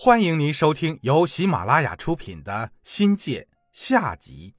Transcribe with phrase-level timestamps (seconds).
[0.00, 2.52] 欢迎您收听由喜马拉雅出品的
[2.84, 4.54] 《新界》下集，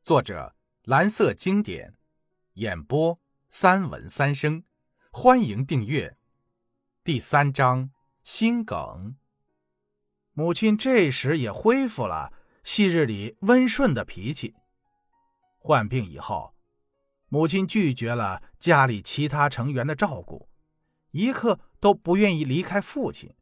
[0.00, 1.98] 作者蓝色经典，
[2.54, 3.20] 演播
[3.50, 4.64] 三文三生。
[5.12, 6.16] 欢迎订阅。
[7.04, 7.90] 第三章
[8.22, 9.16] 心梗。
[10.32, 12.32] 母亲这时也恢复了
[12.64, 14.54] 昔日里温顺的脾气。
[15.58, 16.54] 患病以后，
[17.28, 20.48] 母亲拒绝了家里其他成员的照顾，
[21.10, 23.34] 一刻都不愿意离开父亲。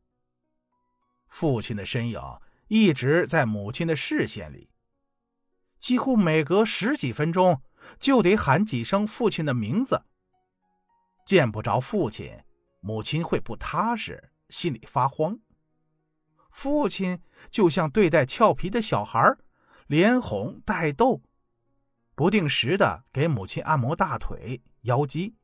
[1.29, 2.21] 父亲的身影
[2.69, 4.71] 一直在母亲的视线里，
[5.79, 7.63] 几乎每隔十几分钟
[7.99, 10.05] 就得喊几声父亲的名字。
[11.25, 12.43] 见不着父亲，
[12.81, 15.39] 母亲会不踏实，心里发慌。
[16.51, 17.21] 父亲
[17.51, 19.37] 就像对待俏皮的小孩，
[19.87, 21.23] 连哄带逗，
[22.15, 25.37] 不定时的给母亲按摩大腿、腰肌。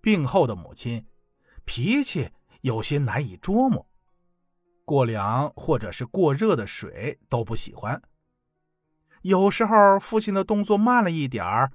[0.00, 1.06] 病后的母亲
[1.64, 2.30] 脾气
[2.60, 3.88] 有些难以捉摸。
[4.86, 8.00] 过凉或者是过热的水都不喜欢。
[9.22, 11.72] 有时候父亲的动作慢了一点儿，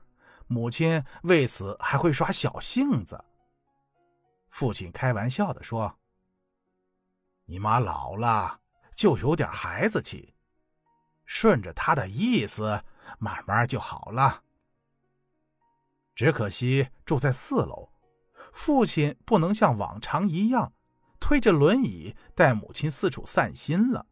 [0.47, 3.23] 母亲为此还会耍小性子。
[4.47, 5.99] 父亲开玩笑的说
[7.45, 8.61] ：“你妈老了，
[8.95, 10.33] 就有点孩子气，
[11.25, 12.83] 顺着她的意思，
[13.19, 14.43] 慢慢就好了。”
[16.15, 17.89] 只可惜住在四楼，
[18.53, 20.71] 父亲不能像往常一样。
[21.31, 24.05] 推着轮椅带母亲四处散心了。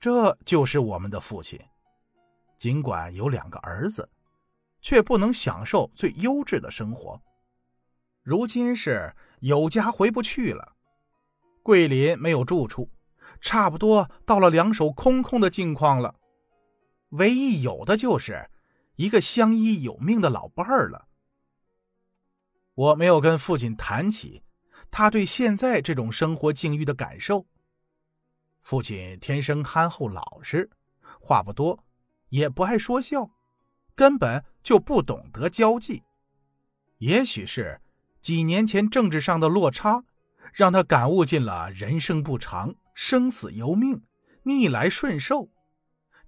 [0.00, 1.60] 这就是我们的父亲，
[2.56, 4.10] 尽管有两个儿子，
[4.80, 7.22] 却不能享受最优质的生活。
[8.24, 10.74] 如今是有家回不去了，
[11.62, 12.90] 桂林没有住处，
[13.40, 16.16] 差不多到了两手空空的境况了。
[17.10, 18.50] 唯一有的就是
[18.96, 21.06] 一个相依有命的老伴儿了。
[22.74, 24.42] 我没有跟父亲谈起。
[24.96, 27.48] 他对现在这种生活境遇的感受。
[28.62, 30.70] 父亲天生憨厚老实，
[31.20, 31.84] 话不多，
[32.28, 33.28] 也不爱说笑，
[33.96, 36.04] 根本就不懂得交际。
[36.98, 37.80] 也许是
[38.20, 40.04] 几年前政治上的落差，
[40.52, 44.04] 让他感悟进了人生不长，生死由命，
[44.44, 45.50] 逆来顺受，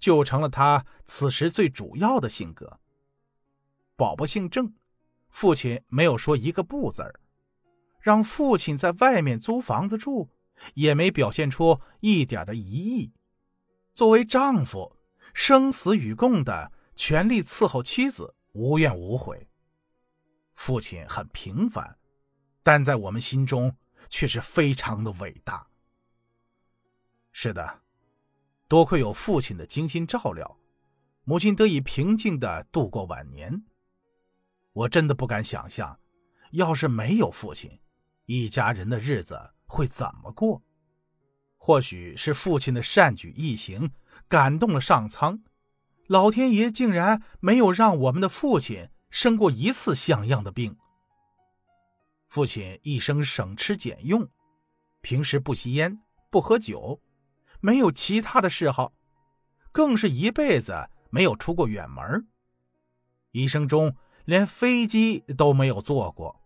[0.00, 2.80] 就成了他此时最主要的性格。
[3.94, 4.74] 宝宝姓郑，
[5.28, 7.20] 父亲没有说一个不字儿。
[8.06, 10.28] 让父亲在外面租房子住，
[10.74, 13.12] 也没表现出一点的疑义。
[13.90, 14.96] 作为丈夫，
[15.34, 19.48] 生死与共的全力伺候妻子，无怨无悔。
[20.54, 21.98] 父亲很平凡，
[22.62, 23.74] 但在我们心中
[24.08, 25.66] 却是非常的伟大。
[27.32, 27.82] 是的，
[28.68, 30.56] 多亏有父亲的精心照料，
[31.24, 33.64] 母亲得以平静的度过晚年。
[34.74, 35.98] 我真的不敢想象，
[36.52, 37.80] 要是没有父亲。
[38.26, 40.62] 一家人的日子会怎么过？
[41.56, 43.90] 或许是父亲的善举义行
[44.28, 45.40] 感动了上苍，
[46.06, 50.76] 老天爷竟然没有让我们的父亲生过一次像样的病。
[52.28, 54.28] 父亲一生省吃俭用，
[55.00, 56.00] 平时不吸烟
[56.30, 57.00] 不喝酒，
[57.60, 58.92] 没有其他的嗜好，
[59.72, 62.28] 更是一辈子没有出过远门，
[63.30, 63.94] 一生中
[64.24, 66.42] 连飞机都没有坐过。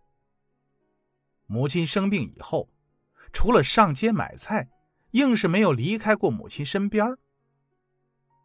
[1.50, 2.68] 母亲生病以后，
[3.32, 4.70] 除了上街买菜，
[5.10, 7.04] 硬是没有离开过母亲身边。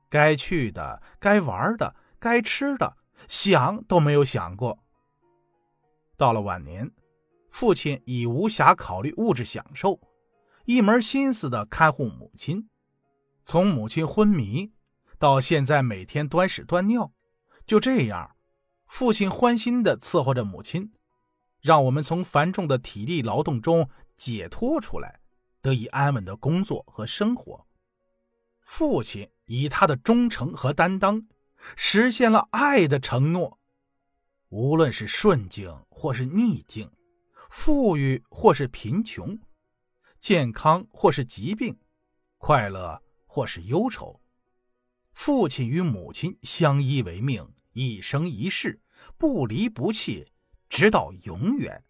[0.09, 4.79] 该去的、该玩的、该吃的，想都没有想过。
[6.17, 6.89] 到了晚年，
[7.51, 10.01] 父亲已无暇考虑物质享受，
[10.65, 12.67] 一门心思的看护母亲。
[13.43, 14.73] 从母亲昏迷
[15.19, 17.11] 到现在每天端屎端尿，
[17.67, 18.35] 就这样，
[18.87, 20.91] 父亲欢心的伺候着母亲。
[21.65, 25.19] 让我们从繁重的体力劳动中解脱出来，
[25.63, 27.65] 得以安稳的工作和生活。
[28.61, 31.25] 父亲以他的忠诚和担当，
[31.75, 33.59] 实现了爱的承诺。
[34.49, 36.87] 无论是顺境或是逆境，
[37.49, 39.39] 富裕或是贫穷，
[40.19, 41.75] 健康或是疾病，
[42.37, 44.21] 快乐或是忧愁，
[45.13, 48.79] 父亲与母亲相依为命，一生一世
[49.17, 50.27] 不离不弃。
[50.69, 51.83] 直到永远。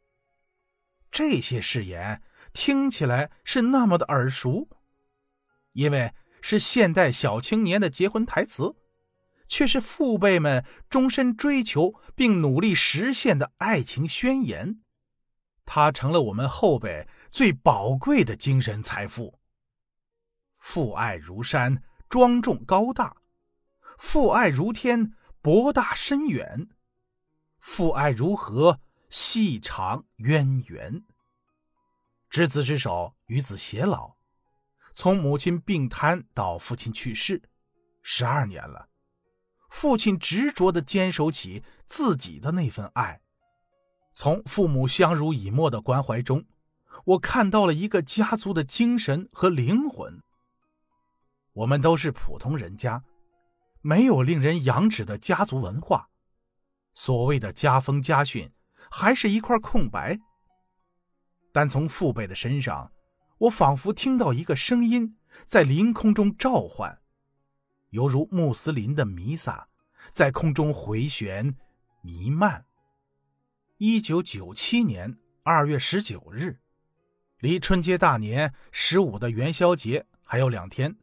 [1.12, 2.22] 这些誓言
[2.54, 4.69] 听起来是那么的耳熟，
[5.72, 8.75] 因为是现代小青年的结婚台词，
[9.48, 14.81] 却是父辈们终身追求并努力实现的爱情宣言。
[15.66, 19.39] 它成了我们后辈最宝贵的精神财富。
[20.60, 23.18] 父爱如山，庄重高大；
[23.98, 26.69] 父爱如天，博大深远。
[27.68, 28.80] 父爱如河，
[29.10, 31.04] 细长渊源。
[32.30, 34.14] 执子之手，与子偕老。
[34.94, 37.42] 从母亲病瘫到父亲去世，
[38.04, 38.88] 十二年了。
[39.72, 43.20] 父亲执着地坚守起自己的那份爱，
[44.14, 46.46] 从父母相濡以沫的关怀中，
[47.04, 50.22] 我看到了一个家族的精神和灵魂。
[51.54, 53.04] 我们都是普通人家，
[53.82, 56.08] 没有令人仰止的家族文化，
[56.96, 58.50] 所谓的家风家训，
[58.90, 60.18] 还是一块空白。
[61.52, 62.92] 但从父辈的身上，
[63.38, 67.02] 我仿佛听到一个声音在凌空中召唤。
[67.90, 69.68] 犹如穆斯林的弥撒，
[70.10, 71.56] 在空中回旋
[72.02, 72.66] 弥漫。
[73.78, 76.62] 一九九七年二月十九日，
[77.40, 80.96] 离春节大年十五的元宵节还有两天，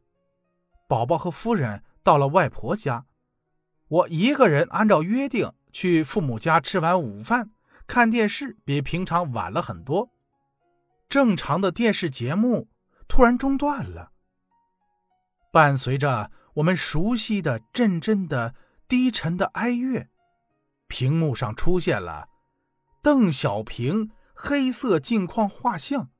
[0.89, 3.05] 宝宝和夫人到了外婆家，
[3.87, 7.51] 我一个人按照约定去父母家吃完午饭，
[7.85, 10.09] 看电视比平常晚了很多。
[11.09, 12.69] 正常的电视节目
[13.09, 14.13] 突然中断了，
[15.51, 16.31] 伴随着。
[16.57, 18.53] 我们熟悉的阵阵的
[18.87, 20.07] 低沉的哀乐，
[20.87, 22.29] 屏幕上出现了
[23.01, 26.11] 邓小平黑色镜框画像，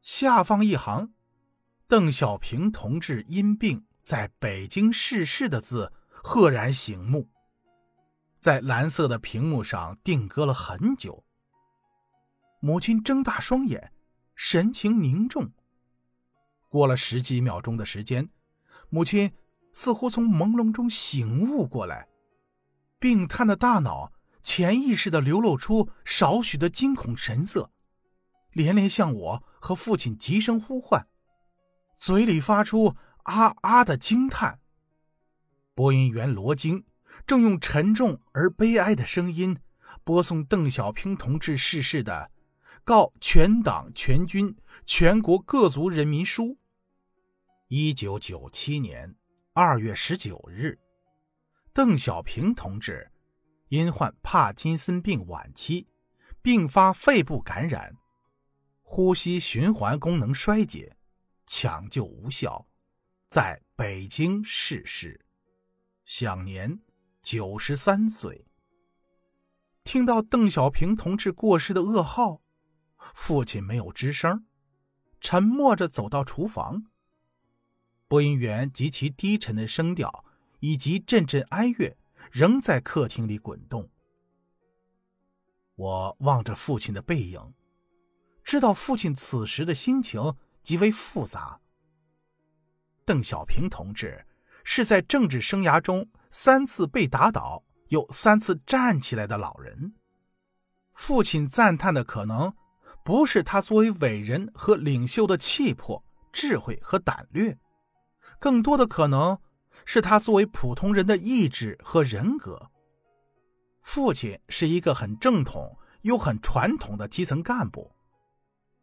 [0.00, 1.12] 下方一行
[1.86, 7.28] “邓小平同志因病在北京逝世”的字赫然醒目，
[8.40, 11.24] 在蓝色的屏幕上定格了很久。
[12.60, 13.92] 母亲睁大双眼，
[14.34, 15.52] 神情凝重。
[16.68, 18.28] 过了十几秒钟的时间，
[18.88, 19.30] 母亲。
[19.72, 22.08] 似乎从朦胧中醒悟过来，
[22.98, 27.70] 病瘫的大脑潜意识的流露出少许的惊恐神色，
[28.50, 31.06] 连连向我和父亲急声呼唤，
[31.94, 34.58] 嘴里发出啊啊的惊叹。
[35.72, 36.84] 播音员罗京
[37.26, 39.58] 正用沉重而悲哀的声音
[40.04, 42.30] 播送邓小平同志逝世的
[42.84, 46.44] 《告全党全军全国各族人民书》。
[47.68, 49.16] 一九九七年。
[49.52, 50.78] 二月十九日，
[51.72, 53.10] 邓小平同志
[53.68, 55.88] 因患帕金森病晚期，
[56.40, 57.96] 并发肺部感染，
[58.80, 60.96] 呼吸循环功能衰竭，
[61.46, 62.68] 抢救无效，
[63.26, 65.26] 在北京逝世，
[66.04, 66.80] 享年
[67.32, 68.44] 九十三岁。
[69.84, 72.42] 听到邓小平同志过世的噩耗，
[73.14, 74.46] 父亲没有吱声，
[75.20, 76.86] 沉默着走到厨房。
[78.08, 80.24] 播音员极其低沉的声调
[80.58, 81.96] 以及阵阵哀乐
[82.32, 83.88] 仍在客厅里滚动。
[85.76, 87.54] 我望着父亲的背影，
[88.42, 90.34] 知道父亲此时的心情
[90.64, 91.60] 极为复杂。
[93.04, 94.26] 邓小平同志
[94.64, 99.94] 是在政治生涯中三次被打倒又三次站起来的老人。
[100.94, 102.52] 父亲赞叹的可能
[103.04, 107.58] 不是他作为伟人和领袖的气魄、智慧和胆略。
[108.38, 109.38] 更多的可能
[109.84, 112.70] 是他作为普通人的意志和人格。
[113.82, 117.90] 父亲是一个很正统又很传统的基层干部，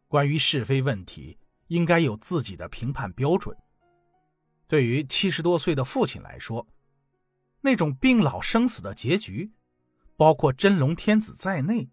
[0.06, 3.56] 关于是非问题应该有自己的评判标准。
[4.66, 6.66] 对于七十多岁的父亲来说，
[7.60, 9.52] 那种病老生死的结局，
[10.16, 11.90] 包括真龙天子在内，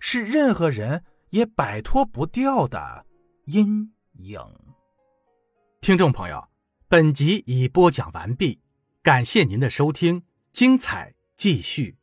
[0.00, 3.06] 是任何人也摆脱不掉的
[3.46, 4.40] 阴影。
[5.80, 6.48] 听众朋友。
[6.86, 8.60] 本集已播讲完毕，
[9.02, 10.22] 感谢您的收听，
[10.52, 11.96] 精彩继续。